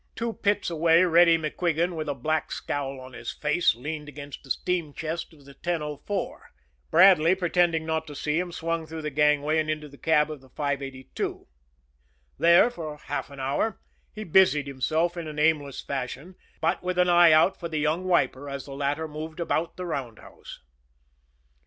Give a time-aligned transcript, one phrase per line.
[0.15, 4.49] Two pits away, Reddy MacQuigan, with a black scowl on his face, leaned against the
[4.49, 6.49] steam chest of the 1004.
[6.89, 10.41] Bradley, pretending not to see him, swung through the gangway and into the cab of
[10.41, 11.45] the 582.
[12.39, 13.79] There, for half an hour,
[14.11, 18.05] he busied himself in an aimless fashion; but with an eye out for the young
[18.05, 20.61] wiper, as the latter moved about the roundhouse.